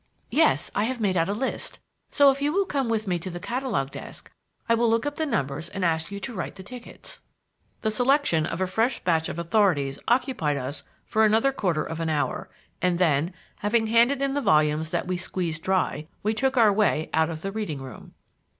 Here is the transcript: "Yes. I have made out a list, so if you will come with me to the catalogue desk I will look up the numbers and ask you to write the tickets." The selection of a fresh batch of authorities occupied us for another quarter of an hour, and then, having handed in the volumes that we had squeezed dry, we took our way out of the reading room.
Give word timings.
"Yes. 0.31 0.71
I 0.73 0.85
have 0.85 0.99
made 0.99 1.15
out 1.15 1.29
a 1.29 1.33
list, 1.33 1.77
so 2.09 2.31
if 2.31 2.41
you 2.41 2.51
will 2.51 2.65
come 2.65 2.89
with 2.89 3.05
me 3.07 3.19
to 3.19 3.29
the 3.29 3.39
catalogue 3.39 3.91
desk 3.91 4.31
I 4.67 4.73
will 4.73 4.89
look 4.89 5.05
up 5.05 5.17
the 5.17 5.27
numbers 5.27 5.69
and 5.69 5.85
ask 5.85 6.11
you 6.11 6.19
to 6.21 6.33
write 6.33 6.55
the 6.55 6.63
tickets." 6.63 7.21
The 7.81 7.91
selection 7.91 8.47
of 8.47 8.59
a 8.61 8.65
fresh 8.65 8.97
batch 9.03 9.29
of 9.29 9.37
authorities 9.37 9.99
occupied 10.07 10.57
us 10.57 10.83
for 11.05 11.23
another 11.23 11.51
quarter 11.51 11.83
of 11.83 11.99
an 11.99 12.09
hour, 12.09 12.49
and 12.81 12.97
then, 12.97 13.31
having 13.57 13.85
handed 13.85 14.23
in 14.23 14.33
the 14.33 14.41
volumes 14.41 14.89
that 14.89 15.05
we 15.05 15.17
had 15.17 15.23
squeezed 15.23 15.61
dry, 15.61 16.07
we 16.23 16.33
took 16.33 16.57
our 16.57 16.73
way 16.73 17.11
out 17.13 17.29
of 17.29 17.43
the 17.43 17.51
reading 17.51 17.79
room. 17.79 18.15